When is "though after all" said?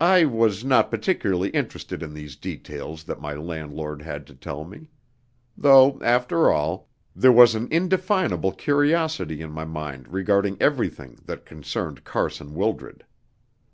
5.56-6.88